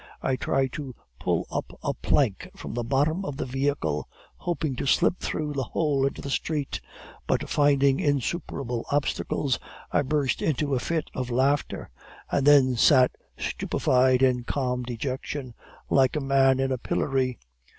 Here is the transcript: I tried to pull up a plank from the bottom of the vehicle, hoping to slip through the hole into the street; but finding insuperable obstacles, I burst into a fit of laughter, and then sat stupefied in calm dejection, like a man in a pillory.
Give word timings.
I 0.23 0.35
tried 0.35 0.73
to 0.73 0.95
pull 1.19 1.45
up 1.51 1.77
a 1.83 1.93
plank 1.93 2.49
from 2.55 2.73
the 2.73 2.83
bottom 2.83 3.23
of 3.23 3.37
the 3.37 3.45
vehicle, 3.45 4.09
hoping 4.37 4.75
to 4.77 4.87
slip 4.87 5.19
through 5.19 5.53
the 5.53 5.61
hole 5.61 6.07
into 6.07 6.23
the 6.23 6.29
street; 6.31 6.81
but 7.27 7.47
finding 7.47 7.99
insuperable 7.99 8.87
obstacles, 8.91 9.59
I 9.91 10.01
burst 10.01 10.41
into 10.41 10.73
a 10.73 10.79
fit 10.79 11.11
of 11.13 11.29
laughter, 11.29 11.91
and 12.31 12.47
then 12.47 12.77
sat 12.77 13.11
stupefied 13.37 14.23
in 14.23 14.43
calm 14.43 14.81
dejection, 14.81 15.53
like 15.87 16.15
a 16.15 16.19
man 16.19 16.59
in 16.59 16.71
a 16.71 16.79
pillory. 16.79 17.37